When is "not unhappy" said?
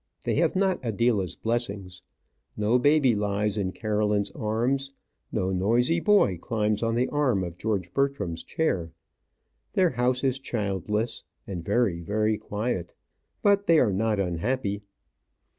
13.93-14.81